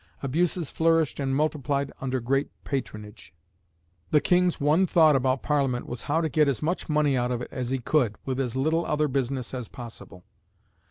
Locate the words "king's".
4.19-4.59